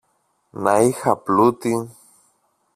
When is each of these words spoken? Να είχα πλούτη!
Να 0.51 0.79
είχα 0.81 1.17
πλούτη! 1.17 1.89